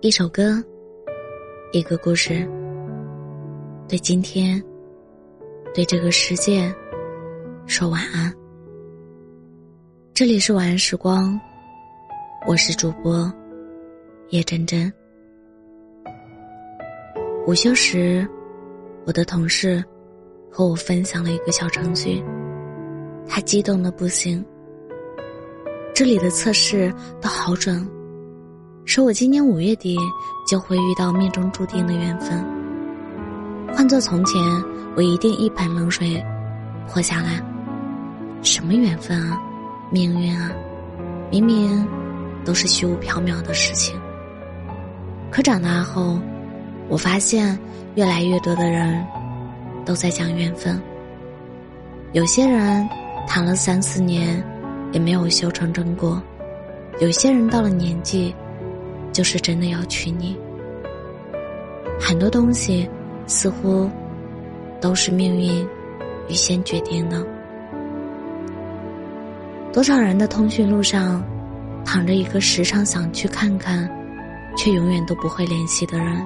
[0.00, 0.62] 一首歌，
[1.72, 2.48] 一个故事，
[3.88, 4.62] 对今天，
[5.74, 6.72] 对这个世界，
[7.66, 8.32] 说晚安。
[10.14, 11.38] 这里是晚安时光，
[12.46, 13.28] 我是主播
[14.28, 14.92] 叶真真。
[17.44, 18.24] 午休时，
[19.04, 19.84] 我的同事
[20.48, 22.22] 和我分享了一个小程序，
[23.26, 24.46] 他激动的不行。
[25.92, 27.84] 这里的测试都好准。
[28.88, 29.98] 说我今年五月底
[30.46, 32.42] 就会遇到命中注定的缘分。
[33.70, 34.42] 换做从前，
[34.96, 36.24] 我一定一盆冷水
[36.88, 37.38] 泼下来。
[38.42, 39.38] 什么缘分啊，
[39.90, 40.50] 命运啊，
[41.30, 41.86] 明明
[42.46, 43.94] 都是虚无缥缈的事情。
[45.30, 46.18] 可长大后，
[46.88, 47.58] 我发现
[47.94, 49.04] 越来越多的人
[49.84, 50.80] 都在讲缘分。
[52.14, 52.88] 有些人
[53.26, 54.42] 谈了三四年
[54.92, 56.22] 也没有修成正果，
[57.00, 58.34] 有些人到了年纪。
[59.18, 60.38] 就是真的要娶你。
[62.00, 62.88] 很多东西
[63.26, 63.90] 似乎
[64.80, 65.66] 都是命运
[66.28, 67.26] 预先决定的。
[69.72, 71.20] 多少人的通讯录上
[71.84, 73.90] 躺着一个时常想去看看，
[74.56, 76.24] 却永远都不会联系的人。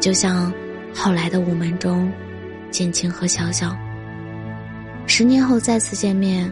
[0.00, 0.50] 就像
[0.94, 2.10] 后来的我们中，
[2.70, 3.76] 建青和小小，
[5.06, 6.50] 十年后再次见面，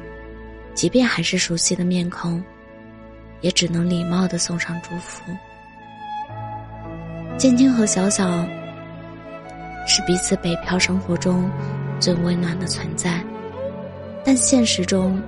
[0.74, 2.44] 即便还是熟悉的面孔。
[3.40, 5.22] 也只能礼貌的送上祝福。
[7.36, 8.44] 建青和小小
[9.86, 11.48] 是彼此北漂生活中
[12.00, 13.22] 最温暖的存在，
[14.24, 15.22] 但现实中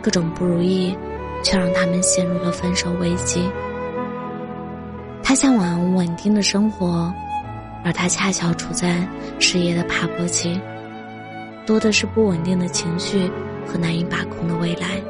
[0.00, 0.96] 各种不如意
[1.44, 3.48] 却让他们陷入了分手危机。
[5.22, 7.12] 他向往稳定的生活，
[7.84, 9.06] 而他恰巧处在
[9.38, 10.58] 事业的爬坡期，
[11.66, 13.30] 多的是不稳定的情绪
[13.66, 15.00] 和难以把控的未来。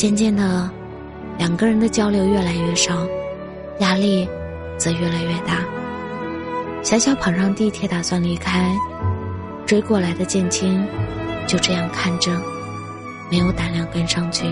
[0.00, 0.66] 渐渐的，
[1.36, 3.06] 两个人的交流越来越少，
[3.80, 4.26] 压力
[4.78, 5.62] 则越来越大。
[6.82, 8.74] 小小跑上地铁打算离开，
[9.66, 10.82] 追过来的建青
[11.46, 12.32] 就这样看着，
[13.30, 14.46] 没有胆量跟上去，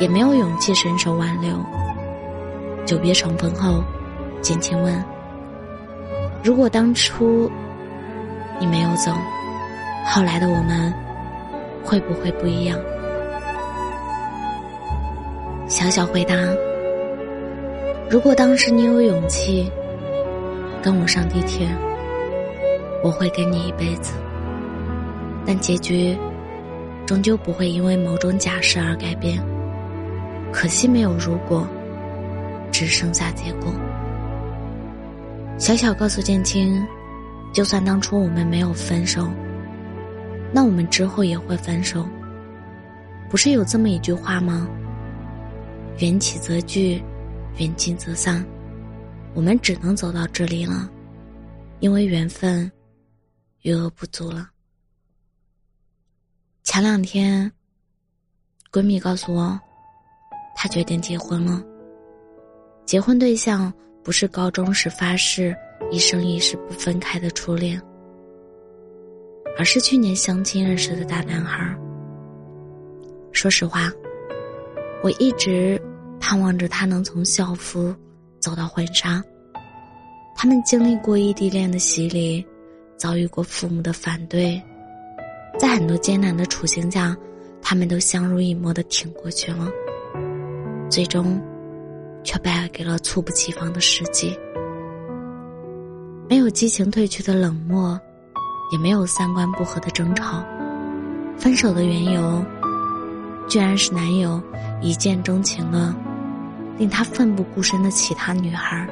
[0.00, 1.52] 也没有勇气伸手挽留。
[2.86, 3.84] 久别重逢后，
[4.40, 5.04] 建青问
[6.42, 7.46] ：“如果当初
[8.58, 9.12] 你没有走，
[10.06, 10.90] 后来的我们
[11.84, 12.78] 会不会不一样？”
[15.72, 16.34] 小小回答
[18.10, 19.72] ：“如果当时你有勇气
[20.82, 21.66] 跟我上地铁，
[23.02, 24.12] 我会跟你一辈子。
[25.46, 26.14] 但结局
[27.06, 29.42] 终究不会因为某种假设而改变。
[30.52, 31.66] 可惜没有如果，
[32.70, 33.72] 只剩下结果。”
[35.56, 36.86] 小小告诉建青
[37.50, 39.26] ：“就算当初我们没有分手，
[40.52, 42.06] 那我们之后也会分手。
[43.30, 44.68] 不是有这么一句话吗？”
[45.98, 47.02] 缘起则聚，
[47.58, 48.44] 缘尽则散，
[49.34, 50.90] 我们只能走到这里了，
[51.80, 52.70] 因为缘分
[53.60, 54.48] 余额不足了。
[56.64, 57.50] 前两天，
[58.72, 59.60] 闺蜜告诉我，
[60.56, 61.62] 她决定结婚了。
[62.84, 63.72] 结婚对象
[64.02, 65.54] 不是高中时发誓
[65.90, 67.80] 一生一世不分开的初恋，
[69.58, 71.78] 而是去年相亲认识的大男孩。
[73.30, 73.92] 说实话。
[75.02, 75.80] 我一直
[76.20, 77.94] 盼望着他能从校服
[78.38, 79.22] 走到婚纱。
[80.36, 82.44] 他们经历过异地恋的洗礼，
[82.96, 84.62] 遭遇过父母的反对，
[85.58, 87.16] 在很多艰难的处境下，
[87.60, 89.68] 他们都相濡以沫的挺过去了。
[90.88, 91.40] 最终，
[92.22, 94.36] 却败给了猝不及防的时机。
[96.28, 98.00] 没有激情褪去的冷漠，
[98.70, 100.44] 也没有三观不合的争吵。
[101.36, 102.44] 分手的缘由，
[103.52, 104.42] 居然是男友。
[104.80, 105.94] 一见钟情了，
[106.78, 108.88] 令她奋不顾身的其他女孩，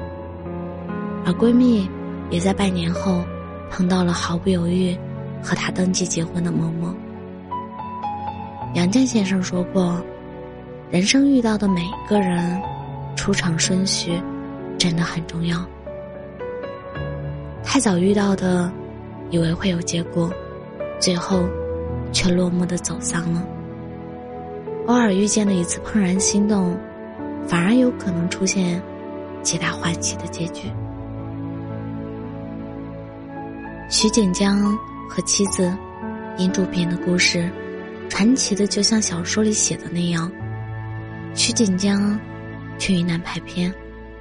[1.25, 1.89] 而闺蜜
[2.29, 3.25] 也在半年后
[3.71, 4.95] 碰到了毫不犹豫
[5.43, 6.95] 和她登记结婚的某某。
[8.75, 9.99] 杨绛先生说过
[10.93, 12.61] ：“人生遇到的每一个人，
[13.17, 14.21] 出场顺序
[14.77, 15.59] 真的很重要。
[17.65, 18.71] 太早遇到的，
[19.31, 20.31] 以为会有结果，
[21.01, 21.49] 最后
[22.13, 23.43] 却落寞的走散了。”
[24.91, 26.77] 偶尔遇见的一次怦然心动，
[27.47, 28.83] 反而有可能出现
[29.41, 30.69] 皆大欢喜的结局。
[33.89, 34.77] 徐锦江
[35.09, 35.73] 和妻子
[36.39, 37.49] 尹主编的故事，
[38.09, 40.29] 传奇的就像小说里写的那样。
[41.37, 42.19] 徐锦江
[42.77, 43.73] 去云南拍片，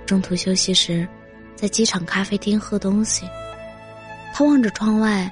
[0.06, 1.08] 中途休息时，
[1.56, 3.26] 在机场咖啡厅喝东西，
[4.36, 5.28] 他望着窗外，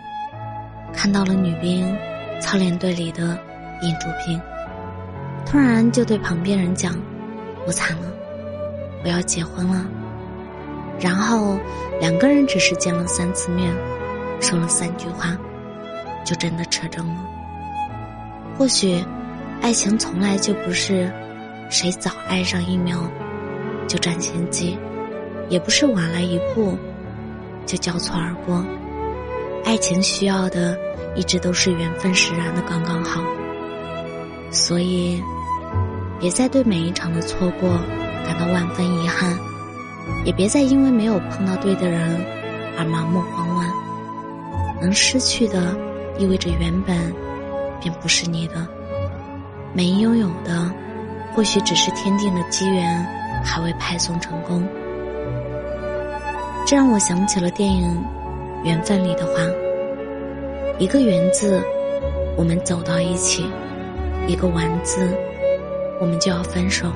[0.91, 1.95] 看到了女兵
[2.41, 3.39] 操练队里的
[3.83, 4.41] 殷柱斌。
[5.49, 6.93] 突然就对旁边人讲
[7.65, 8.11] ：“我惨了，
[9.01, 9.85] 我要结婚了。
[10.99, 11.57] 然后
[12.01, 13.73] 两个人只是见了三次面，
[14.41, 15.37] 说了三句话，
[16.25, 17.15] 就真的扯证了。
[18.57, 19.01] 或许，
[19.61, 21.09] 爱情从来就不是
[21.69, 22.99] 谁早爱上一秒
[23.87, 24.77] 就占先机，
[25.47, 26.77] 也不是晚来一步
[27.65, 28.65] 就交错而过。
[29.63, 30.77] 爱情需要的
[31.15, 33.23] 一直都是缘分使然的刚刚好。
[34.49, 35.21] 所以，
[36.19, 37.69] 别再对每一场的错过
[38.25, 39.37] 感到万分遗憾。
[40.23, 42.17] 也别再因为没有碰到对的人
[42.77, 43.67] 而盲目慌乱。
[44.81, 45.75] 能失去的，
[46.17, 47.13] 意味着原本
[47.81, 48.55] 便不是你的；
[49.73, 50.71] 没拥有的，
[51.33, 53.05] 或许只是天定的机缘
[53.43, 54.65] 还未派送成功。
[56.65, 57.89] 这让我想起了电影
[58.65, 59.33] 《缘分》里的话：
[60.79, 61.61] 一个“缘”字，
[62.37, 63.43] 我们走到一起；
[64.27, 65.09] 一个“完”字，
[65.99, 66.91] 我们就要分手。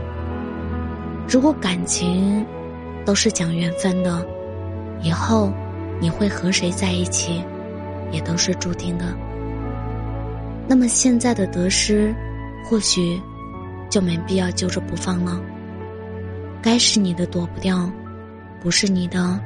[1.28, 2.46] 如果感情……
[3.04, 4.24] 都是讲缘分的，
[5.02, 5.52] 以后
[6.00, 7.44] 你会和谁在一起，
[8.12, 9.06] 也都是注定的。
[10.68, 12.14] 那么现在的得失，
[12.64, 13.20] 或许
[13.90, 15.42] 就没必要揪着不放了。
[16.62, 17.92] 该是你的躲不掉，
[18.62, 19.42] 不是你的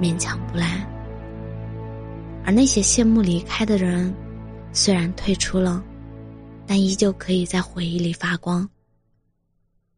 [0.00, 0.82] 勉强不来。
[2.46, 4.14] 而那些羡慕离开的人，
[4.72, 5.84] 虽然退出了，
[6.66, 8.68] 但依旧可以在回忆里发光。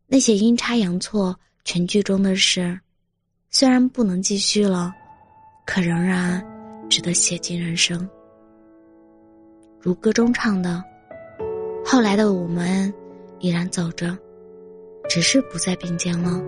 [0.06, 1.38] 那些阴差阳错。
[1.66, 2.78] 全剧中的事，
[3.48, 4.92] 虽然不能继续了，
[5.64, 6.46] 可仍然
[6.90, 8.06] 值得写进人生。
[9.80, 10.84] 如歌中唱的
[11.82, 12.92] ：“后来的我们
[13.40, 14.14] 依然走着，
[15.08, 16.38] 只是不再并肩了，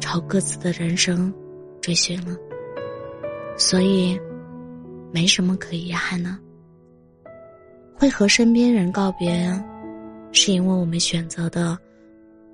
[0.00, 1.32] 朝各自的人生
[1.80, 2.36] 追寻了。
[3.56, 4.20] 所以，
[5.10, 6.38] 没什么可遗憾的。
[8.02, 9.48] 会和身边人告别，
[10.32, 11.78] 是因为我们选择的。”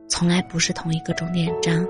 [0.06, 1.86] 从来不是同一个终点站。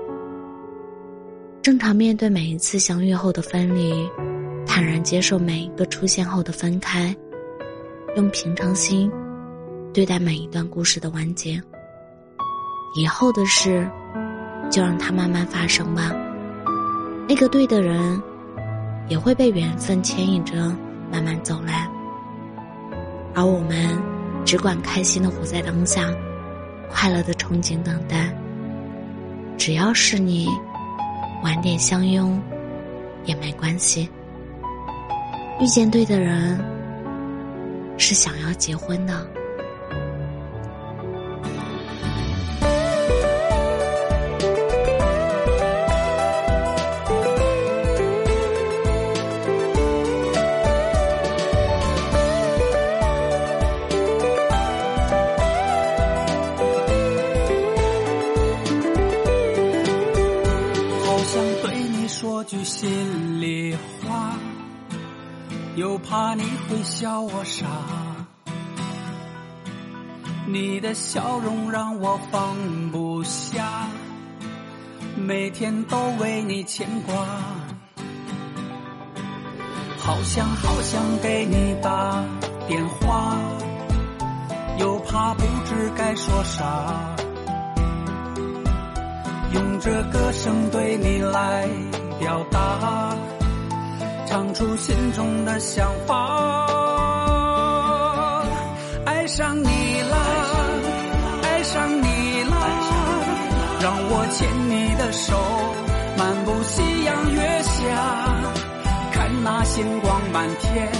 [1.61, 4.09] 正常面对每一次相遇后的分离，
[4.65, 7.13] 坦然接受每一个出现后的分开，
[8.15, 9.11] 用平常心
[9.93, 11.61] 对待每一段故事的完结。
[12.95, 13.85] 以后的事，
[14.71, 16.13] 就让它慢慢发生吧。
[17.27, 18.21] 那个对的人，
[19.09, 20.55] 也会被缘分牵引着
[21.11, 21.89] 慢慢走来。
[23.39, 23.97] 而我们，
[24.45, 26.13] 只管开心的活在当下。
[26.91, 28.35] 快乐的憧憬等待，
[29.57, 30.45] 只要是你
[31.41, 32.37] 晚点相拥，
[33.23, 34.09] 也没关系。
[35.61, 36.59] 遇见对的人，
[37.97, 39.25] 是想要结婚的。
[65.79, 67.65] 又怕你会笑我傻。
[70.45, 72.57] 你的笑容让我放
[72.91, 73.87] 不下，
[75.15, 77.15] 每天都为你牵挂。
[79.99, 82.25] 好想好想给你打
[82.67, 83.37] 电话，
[84.79, 87.15] 又怕不知该说啥，
[89.53, 91.69] 用这歌声对你来。
[92.19, 93.08] 表达，
[94.29, 96.13] 唱出心中的想法。
[99.03, 100.17] 爱上你了，
[101.41, 102.55] 爱上你了，
[103.81, 105.35] 让我牵你的手，
[106.15, 107.81] 漫步夕阳月下，
[109.11, 110.91] 看那星光满天，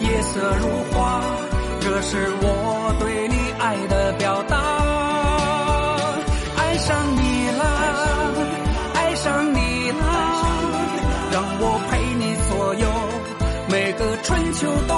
[0.00, 1.20] 夜色如花，
[1.80, 4.59] 这是我对你爱的表达。
[14.66, 14.89] 个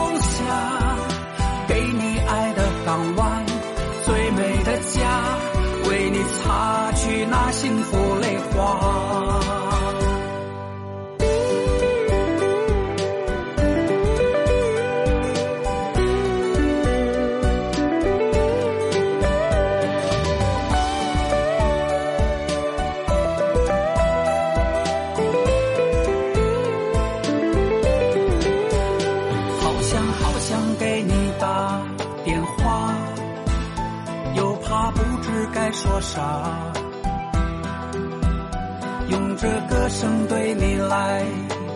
[40.28, 41.25] 对你来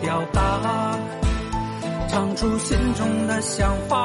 [0.01, 0.41] 表达，
[2.09, 3.95] 唱出心中的想法。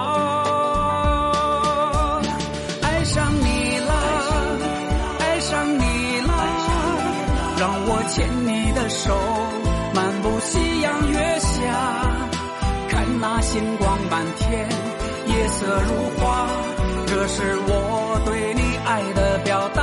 [2.83, 3.93] 爱上你啦，
[5.21, 6.33] 爱上你啦，
[7.59, 9.15] 让我牵你的手，
[9.95, 11.61] 漫步夕阳月下，
[12.89, 14.69] 看那星光满天，
[15.27, 16.49] 夜色如画，
[17.07, 19.82] 这是我对你爱的表达。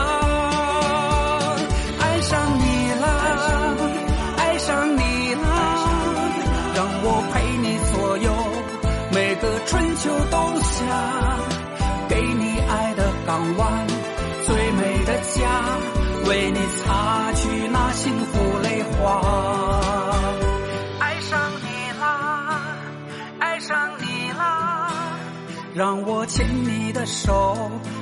[26.19, 27.55] 我牵你的手，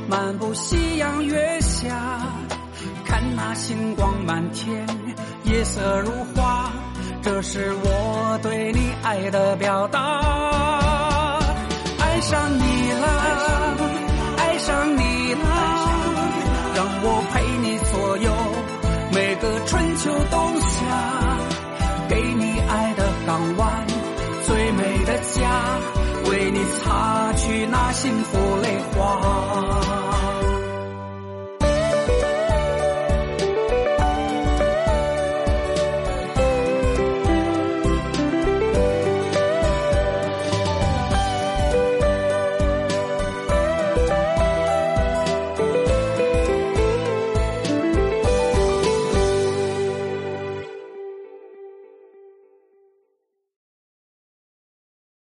[0.09, 2.19] 漫步夕阳月下，
[3.05, 4.87] 看那星光满天，
[5.43, 6.71] 夜色如画，
[7.21, 9.99] 这是我对你爱的表达。
[11.99, 12.66] 爱上你。
[27.97, 28.26] Maxim